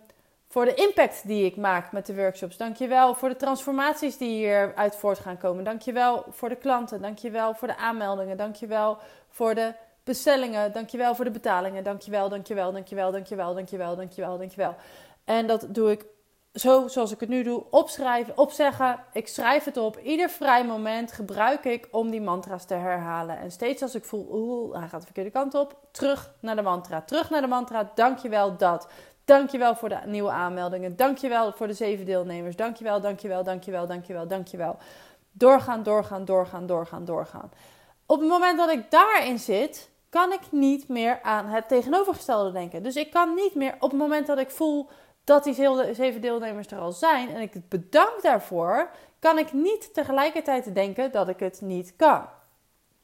[0.54, 2.56] voor de impact die ik maak met de workshops.
[2.56, 5.64] Dankjewel voor de transformaties die hieruit voort gaan komen.
[5.64, 7.02] Dankjewel voor de klanten.
[7.02, 8.36] Dankjewel voor de aanmeldingen.
[8.36, 9.72] Dankjewel voor de
[10.04, 10.72] bestellingen.
[10.72, 11.84] Dankjewel voor de betalingen.
[11.84, 14.74] Dankjewel, dankjewel, dankjewel, dankjewel, dankjewel, dankjewel, dankjewel.
[15.24, 16.06] En dat doe ik
[16.52, 17.64] zo zoals ik het nu doe.
[17.70, 18.98] Opschrijven, opzeggen.
[19.12, 19.98] Ik schrijf het op.
[19.98, 23.38] Ieder vrij moment gebruik ik om die mantra's te herhalen.
[23.38, 25.76] En steeds als ik voel, oeh, hij gaat de verkeerde kant op.
[25.90, 27.02] Terug naar de mantra.
[27.02, 27.90] Terug naar de mantra.
[27.94, 28.88] Dankjewel dat.
[29.24, 30.96] Dankjewel voor de nieuwe aanmeldingen.
[30.96, 32.56] Dankjewel voor de zeven deelnemers.
[32.56, 34.76] Dankjewel, dankjewel, dankjewel, dankjewel, dankjewel.
[35.32, 37.50] Doorgaan, doorgaan, doorgaan, doorgaan, doorgaan.
[38.06, 42.82] Op het moment dat ik daarin zit, kan ik niet meer aan het tegenovergestelde denken.
[42.82, 44.88] Dus ik kan niet meer op het moment dat ik voel
[45.24, 45.54] dat die
[45.94, 51.12] zeven deelnemers er al zijn en ik het bedank daarvoor, kan ik niet tegelijkertijd denken
[51.12, 52.24] dat ik het niet kan.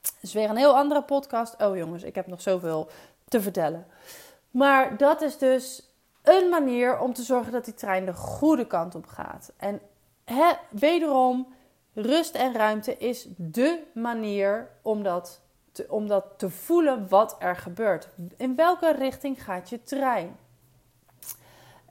[0.00, 1.62] Dat is weer een heel andere podcast.
[1.62, 2.88] Oh jongens, ik heb nog zoveel
[3.28, 3.86] te vertellen.
[4.50, 5.89] Maar dat is dus
[6.22, 9.52] een manier om te zorgen dat die trein de goede kant op gaat.
[9.56, 9.80] En
[10.24, 11.54] hè, wederom,
[11.94, 15.40] rust en ruimte is de manier om dat,
[15.72, 18.08] te, om dat te voelen wat er gebeurt.
[18.36, 20.36] In welke richting gaat je trein?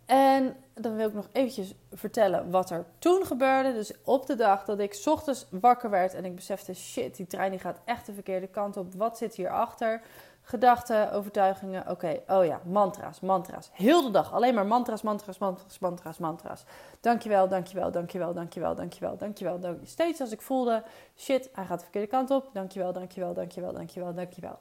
[0.10, 3.74] En dan wil ik nog eventjes vertellen wat er toen gebeurde.
[3.74, 7.52] Dus op de dag dat ik ochtends wakker werd en ik besefte: shit, die trein
[7.52, 8.94] die gaat echt de verkeerde kant op.
[8.94, 10.02] Wat zit hierachter?
[10.50, 11.90] Gedachten, overtuigingen.
[11.90, 13.70] Oké, oh ja, mantra's, mantra's.
[13.74, 16.64] Heel de dag alleen maar mantra's, mantra's, mantra's, mantra's, mantra's.
[17.00, 19.60] Dankjewel, dankjewel, dankjewel, dankjewel, dankjewel, dankjewel.
[19.60, 19.88] dankjewel.
[19.88, 20.84] Steeds als ik voelde,
[21.18, 22.50] shit, hij gaat de verkeerde kant op.
[22.54, 24.60] Dankjewel, dankjewel, dankjewel, dankjewel, dankjewel.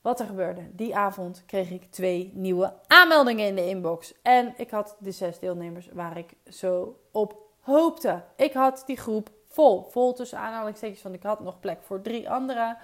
[0.00, 4.14] Wat er gebeurde, die avond kreeg ik twee nieuwe aanmeldingen in de inbox.
[4.22, 8.22] En ik had de zes deelnemers waar ik zo op hoopte.
[8.36, 9.86] Ik had die groep vol.
[9.90, 12.76] Vol tussen aanhalingstekens, want ik had nog plek voor drie anderen.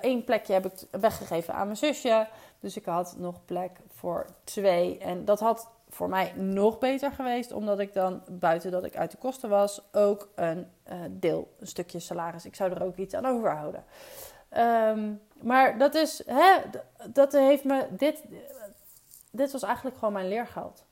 [0.00, 2.26] Eén eh, plekje heb ik weggegeven aan mijn zusje.
[2.60, 4.98] Dus ik had nog plek voor twee.
[4.98, 9.10] En dat had voor mij nog beter geweest, omdat ik dan buiten dat ik uit
[9.10, 12.44] de kosten was, ook een uh, deel, een stukje salaris.
[12.44, 13.84] Ik zou er ook iets aan overhouden.
[14.56, 16.56] Um, maar dat is, hè,
[17.08, 18.22] dat heeft me, dit,
[19.30, 20.84] dit was eigenlijk gewoon mijn leergeld.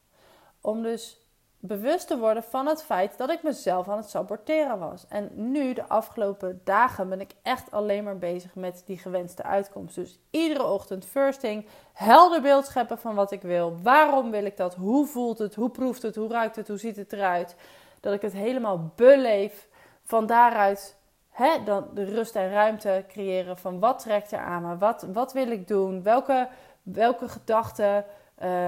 [0.60, 1.23] Om dus
[1.66, 5.06] bewust te worden van het feit dat ik mezelf aan het saboteren was.
[5.08, 9.94] En nu, de afgelopen dagen, ben ik echt alleen maar bezig met die gewenste uitkomst.
[9.94, 13.76] Dus iedere ochtend, first thing, helder beeld scheppen van wat ik wil.
[13.82, 14.74] Waarom wil ik dat?
[14.74, 15.54] Hoe voelt het?
[15.54, 16.16] Hoe proeft het?
[16.16, 16.68] Hoe ruikt het?
[16.68, 17.56] Hoe ziet het eruit?
[18.00, 19.68] Dat ik het helemaal beleef.
[20.02, 20.96] Van daaruit
[21.30, 24.76] hè, dan de rust en ruimte creëren van wat trekt er aan me?
[24.76, 26.02] Wat, wat wil ik doen?
[26.02, 26.48] Welke,
[26.82, 28.04] welke gedachten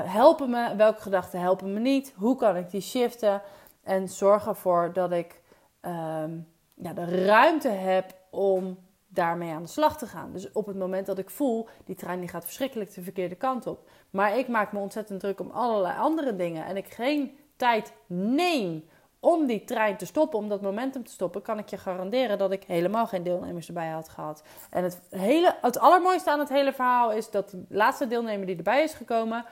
[0.04, 0.76] helpen me?
[0.76, 2.12] Welke gedachten helpen me niet?
[2.16, 3.42] Hoe kan ik die shiften?
[3.82, 5.40] En zorg ervoor dat ik
[5.80, 6.38] ehm,
[6.74, 10.32] ja, de ruimte heb om daarmee aan de slag te gaan.
[10.32, 13.66] Dus op het moment dat ik voel, die trein die gaat verschrikkelijk de verkeerde kant
[13.66, 13.88] op.
[14.10, 16.64] Maar ik maak me ontzettend druk om allerlei andere dingen.
[16.64, 18.84] En ik geen tijd neem
[19.26, 22.52] om die trein te stoppen, om dat momentum te stoppen, kan ik je garanderen dat
[22.52, 24.42] ik helemaal geen deelnemers erbij had gehad.
[24.70, 28.56] En het, hele, het allermooiste aan het hele verhaal is dat de laatste deelnemer die
[28.56, 29.44] erbij is gekomen,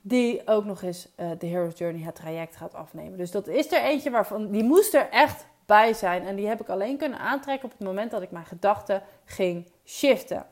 [0.00, 3.18] die ook nog eens uh, de Hero's Journey, het traject, gaat afnemen.
[3.18, 6.26] Dus dat is er eentje waarvan, die moest er echt bij zijn.
[6.26, 9.68] En die heb ik alleen kunnen aantrekken op het moment dat ik mijn gedachten ging
[9.84, 10.46] shiften.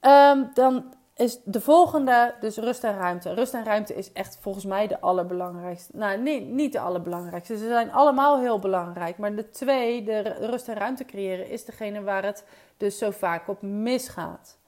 [0.00, 3.34] Um, dan is de volgende, dus rust en ruimte.
[3.34, 5.96] Rust en ruimte is echt volgens mij de allerbelangrijkste.
[5.96, 7.56] Nou, nee, niet de allerbelangrijkste.
[7.56, 9.18] Ze zijn allemaal heel belangrijk.
[9.18, 12.44] Maar de twee, de rust en ruimte creëren, is degene waar het
[12.76, 14.58] dus zo vaak op misgaat.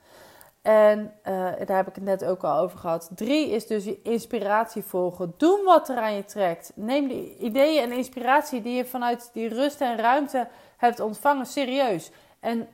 [0.62, 1.34] En uh,
[1.66, 3.10] daar heb ik het net ook al over gehad.
[3.14, 5.34] Drie is dus je inspiratie volgen.
[5.36, 6.72] Doen wat er aan je trekt.
[6.74, 12.10] Neem de ideeën en inspiratie die je vanuit die rust en ruimte hebt ontvangen serieus.
[12.40, 12.68] En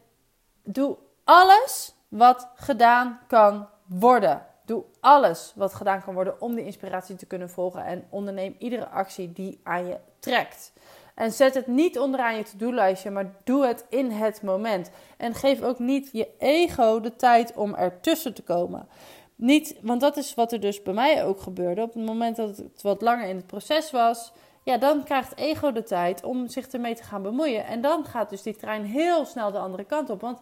[0.62, 4.46] doe alles wat gedaan kan worden.
[4.64, 7.84] Doe alles wat gedaan kan worden om die inspiratie te kunnen volgen.
[7.84, 10.72] En onderneem iedere actie die aan je trekt.
[11.14, 14.90] En zet het niet onderaan je to-do-lijstje, maar doe het in het moment.
[15.16, 18.88] En geef ook niet je ego de tijd om ertussen te komen.
[19.34, 21.82] Niet, want dat is wat er dus bij mij ook gebeurde.
[21.82, 25.72] Op het moment dat het wat langer in het proces was, ja, dan krijgt ego
[25.72, 27.66] de tijd om zich ermee te gaan bemoeien.
[27.66, 30.20] En dan gaat dus die trein heel snel de andere kant op.
[30.20, 30.40] Want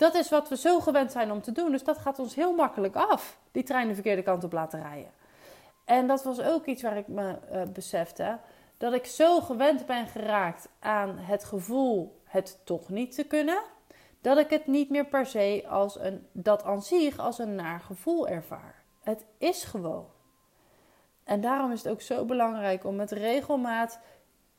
[0.00, 1.70] dat is wat we zo gewend zijn om te doen.
[1.70, 3.38] Dus dat gaat ons heel makkelijk af.
[3.52, 5.10] Die trein de verkeerde kant op laten rijden.
[5.84, 8.38] En dat was ook iets waar ik me uh, besefte.
[8.78, 13.62] Dat ik zo gewend ben geraakt aan het gevoel het toch niet te kunnen.
[14.20, 17.80] Dat ik het niet meer per se als een, dat aan zich als een naar
[17.80, 18.82] gevoel ervaar.
[19.00, 20.06] Het is gewoon.
[21.24, 24.00] En daarom is het ook zo belangrijk om met regelmaat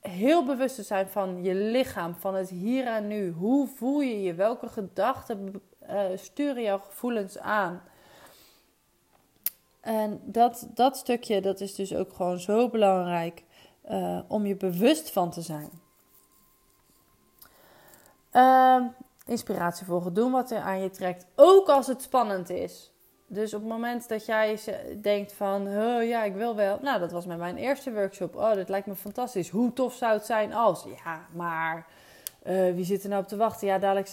[0.02, 3.32] heel bewust te zijn van je lichaam, van het hier en nu.
[3.32, 4.34] Hoe voel je je?
[4.34, 7.82] Welke gedachten uh, sturen jouw gevoelens aan?
[9.82, 13.44] En dat, dat stukje, dat is dus ook gewoon zo belangrijk
[13.90, 15.70] uh, om je bewust van te zijn.
[18.34, 18.86] Uh,
[19.26, 22.92] inspiratie volgen, doen wat er aan je trekt, ook als het spannend is.
[23.34, 24.60] Dus op het moment dat jij
[25.02, 26.80] denkt van, oh, ja, ik wil wel.
[26.82, 28.36] Nou, dat was met mijn eerste workshop.
[28.36, 29.50] Oh, dat lijkt me fantastisch.
[29.50, 30.86] Hoe tof zou het zijn als?
[31.04, 31.86] Ja, maar
[32.48, 33.68] uh, wie zit er nou op te wachten?
[33.68, 34.12] Ja, dadelijk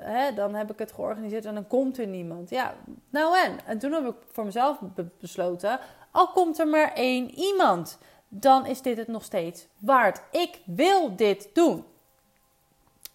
[0.00, 2.50] hè, dan heb ik het georganiseerd en dan komt er niemand.
[2.50, 2.74] Ja,
[3.10, 3.58] nou en?
[3.66, 4.78] En toen heb ik voor mezelf
[5.20, 5.78] besloten,
[6.10, 10.22] al komt er maar één iemand, dan is dit het nog steeds waard.
[10.30, 11.84] Ik wil dit doen.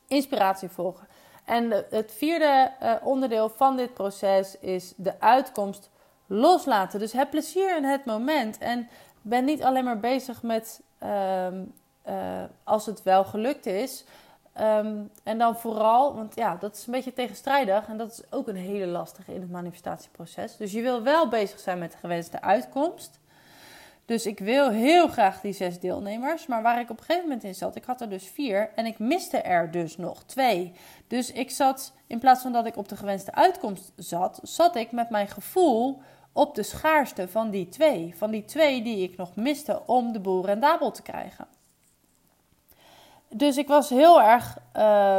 [0.08, 1.08] Inspiratie volgen.
[1.46, 5.90] En het vierde uh, onderdeel van dit proces is de uitkomst
[6.28, 7.00] loslaten.
[7.00, 8.58] Dus heb plezier in het moment.
[8.58, 8.90] En
[9.22, 11.74] ben niet alleen maar bezig met um,
[12.08, 14.06] uh, als het wel gelukt is.
[14.60, 17.88] Um, en dan vooral, want ja, dat is een beetje tegenstrijdig.
[17.88, 20.58] En dat is ook een hele lastige in het manifestatieproces.
[20.58, 23.20] Dus je wil wel bezig zijn met de gewenste uitkomst.
[24.06, 26.46] Dus ik wil heel graag die zes deelnemers.
[26.46, 28.72] Maar waar ik op een gegeven moment in zat, ik had er dus vier.
[28.76, 30.74] En ik miste er dus nog twee.
[31.08, 34.92] Dus ik zat, in plaats van dat ik op de gewenste uitkomst zat, zat ik
[34.92, 38.16] met mijn gevoel op de schaarste van die twee.
[38.18, 41.48] Van die twee die ik nog miste om de boel rendabel te krijgen.
[43.30, 45.18] Dus ik was heel erg uh,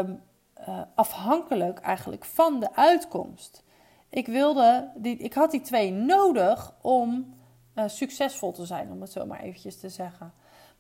[0.69, 3.63] uh, afhankelijk eigenlijk van de uitkomst.
[4.09, 7.35] Ik wilde, die, ik had die twee nodig om
[7.75, 10.33] uh, succesvol te zijn, om het zo maar eventjes te zeggen.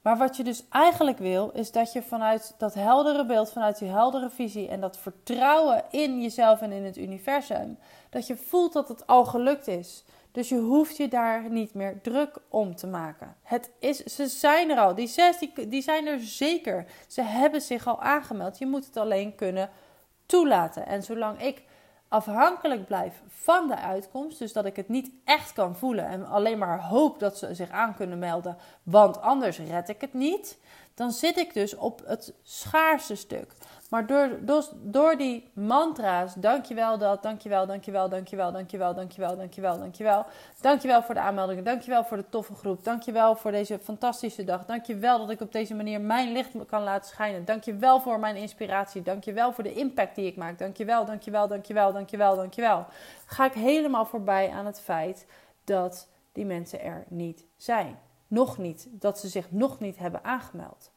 [0.03, 3.89] Maar wat je dus eigenlijk wil, is dat je vanuit dat heldere beeld, vanuit die
[3.89, 7.79] heldere visie en dat vertrouwen in jezelf en in het universum,
[8.11, 10.05] dat je voelt dat het al gelukt is.
[10.33, 13.37] Dus je hoeft je daar niet meer druk om te maken.
[13.43, 14.95] Het is, ze zijn er al.
[14.95, 16.87] Die zes die, die zijn er zeker.
[17.07, 18.59] Ze hebben zich al aangemeld.
[18.59, 19.71] Je moet het alleen kunnen
[20.27, 20.87] toelaten.
[20.87, 21.63] En zolang ik
[22.13, 24.39] afhankelijk blijf van de uitkomst.
[24.39, 27.71] Dus dat ik het niet echt kan voelen en alleen maar hoop dat ze zich
[27.71, 30.59] aan kunnen melden, want anders red ik het niet.
[30.95, 33.53] Dan zit ik dus op het schaarste stuk.
[33.93, 40.27] Maar door, door, door die mantra's, dankjewel dat, dankjewel, dankjewel, dankjewel, dankjewel, dankjewel, dankjewel, dankjewel.
[40.61, 44.65] Dankjewel voor de aanmeldingen, dankjewel voor de toffe groep, dankjewel voor deze fantastische dag.
[44.65, 47.45] Dankjewel dat ik op deze manier mijn licht kan laten schijnen.
[47.45, 50.59] Dankjewel voor mijn inspiratie, dankjewel voor de impact die ik maak.
[50.59, 52.87] Dankjewel, dankjewel, dankjewel, dankjewel, dankjewel.
[53.27, 55.27] Ga ik helemaal voorbij aan het feit
[55.65, 57.99] dat die mensen er niet zijn.
[58.27, 60.91] Nog niet, dat ze zich nog niet hebben aangemeld.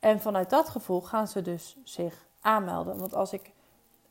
[0.00, 2.98] En vanuit dat gevoel gaan ze dus zich aanmelden.
[2.98, 3.52] Want als ik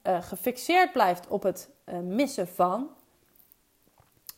[0.03, 2.89] uh, gefixeerd blijf op het uh, missen van,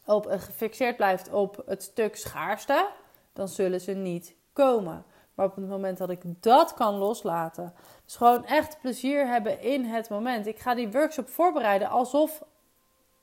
[0.05, 2.89] op, gefixeerd blijft op het stuk schaarste,
[3.33, 5.05] dan zullen ze niet komen.
[5.33, 7.73] Maar op het moment dat ik dat kan loslaten,
[8.05, 10.47] dus gewoon echt plezier hebben in het moment.
[10.47, 12.43] Ik ga die workshop voorbereiden alsof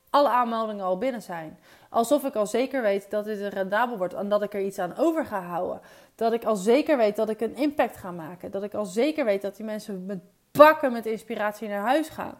[0.09, 1.59] alle aanmeldingen al binnen zijn.
[1.89, 4.97] Alsof ik al zeker weet dat dit rendabel wordt en dat ik er iets aan
[4.97, 5.81] over ga houden.
[6.15, 8.51] Dat ik al zeker weet dat ik een impact ga maken.
[8.51, 10.19] Dat ik al zeker weet dat die mensen met
[10.57, 12.35] bakken met inspiratie naar huis gaan.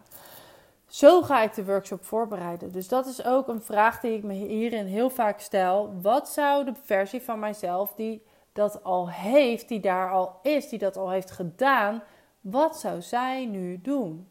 [0.86, 2.72] Zo ga ik de workshop voorbereiden.
[2.72, 5.94] Dus dat is ook een vraag die ik me hierin heel vaak stel.
[6.02, 10.78] Wat zou de versie van mijzelf die dat al heeft, die daar al is, die
[10.78, 12.02] dat al heeft gedaan,
[12.40, 14.28] wat zou zij nu doen?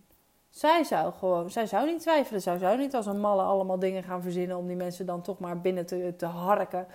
[0.50, 2.42] Zij zou gewoon, zij zou niet twijfelen.
[2.42, 5.40] Zij zou niet als een malle allemaal dingen gaan verzinnen om die mensen dan toch
[5.40, 6.88] maar binnen te, te harken.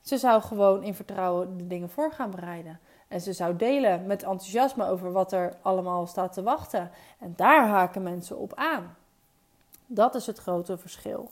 [0.00, 2.80] Ze zou gewoon in vertrouwen de dingen voor gaan bereiden.
[3.08, 6.90] En ze zou delen met enthousiasme over wat er allemaal staat te wachten.
[7.18, 8.96] En daar haken mensen op aan.
[9.86, 11.30] Dat is het grote verschil.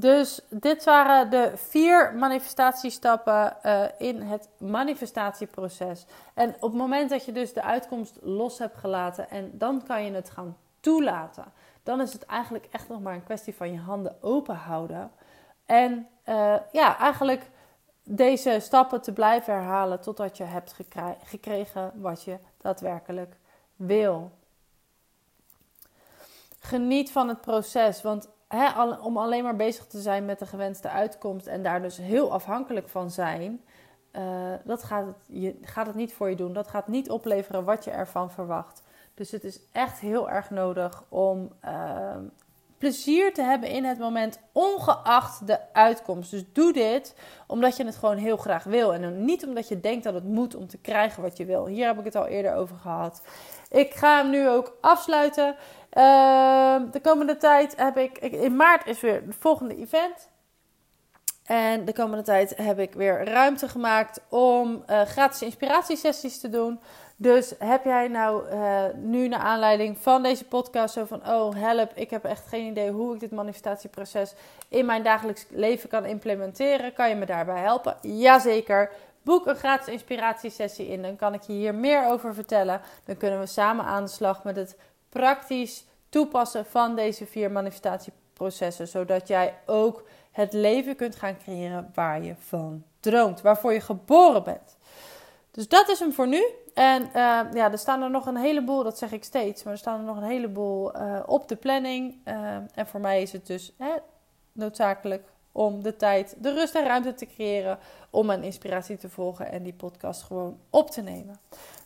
[0.00, 6.06] Dus dit waren de vier manifestatiestappen uh, in het manifestatieproces.
[6.34, 10.04] En op het moment dat je dus de uitkomst los hebt gelaten en dan kan
[10.04, 11.44] je het gaan toelaten,
[11.82, 15.10] dan is het eigenlijk echt nog maar een kwestie van je handen open houden.
[15.66, 17.50] En uh, ja, eigenlijk
[18.10, 20.76] deze stappen te blijven herhalen totdat je hebt
[21.24, 23.36] gekregen wat je daadwerkelijk
[23.76, 24.30] wil.
[26.58, 28.28] Geniet van het proces, want
[29.02, 32.88] om alleen maar bezig te zijn met de gewenste uitkomst en daar dus heel afhankelijk
[32.88, 33.60] van zijn,
[34.12, 36.52] uh, dat gaat het, je, gaat het niet voor je doen.
[36.52, 38.82] Dat gaat niet opleveren wat je ervan verwacht.
[39.14, 42.16] Dus het is echt heel erg nodig om uh,
[42.78, 46.30] plezier te hebben in het moment, ongeacht de uitkomst.
[46.30, 47.14] Dus doe dit
[47.46, 48.92] omdat je het gewoon heel graag wil.
[48.94, 51.66] En niet omdat je denkt dat het moet om te krijgen wat je wil.
[51.66, 53.22] Hier heb ik het al eerder over gehad.
[53.70, 55.56] Ik ga hem nu ook afsluiten.
[55.90, 60.28] Ehm, de komende tijd heb ik, In maart is weer het volgende event.
[61.44, 66.80] En de komende tijd heb ik weer ruimte gemaakt om uh, gratis inspiratiesessies te doen.
[67.20, 71.28] Dus heb jij nou uh, nu naar aanleiding van deze podcast zo van...
[71.28, 74.34] Oh, help, ik heb echt geen idee hoe ik dit manifestatieproces
[74.68, 76.92] in mijn dagelijks leven kan implementeren.
[76.92, 77.96] Kan je me daarbij helpen?
[78.02, 78.90] Jazeker.
[79.22, 81.02] Boek een gratis inspiratiesessie in.
[81.02, 82.80] Dan kan ik je hier meer over vertellen.
[83.04, 84.76] Dan kunnen we samen aan de slag met het
[85.08, 88.88] praktisch toepassen van deze vier manifestatieprocessen.
[88.88, 93.40] Zodat jij ook het leven kunt gaan creëren waar je van droomt.
[93.40, 94.77] Waarvoor je geboren bent.
[95.50, 96.44] Dus dat is hem voor nu.
[96.74, 97.12] En uh,
[97.52, 100.04] ja, er staan er nog een heleboel, dat zeg ik steeds, maar er staan er
[100.04, 102.16] nog een heleboel uh, op de planning.
[102.24, 103.94] Uh, en voor mij is het dus hè,
[104.52, 107.78] noodzakelijk om de tijd, de rust en ruimte te creëren
[108.10, 111.40] om mijn inspiratie te volgen en die podcast gewoon op te nemen.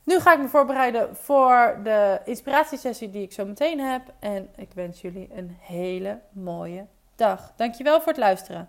[0.04, 4.02] Nu ga ik me voorbereiden voor de inspiratiesessie die ik zo meteen heb.
[4.18, 7.52] En ik wens jullie een hele mooie dag.
[7.56, 8.68] Dankjewel voor het luisteren.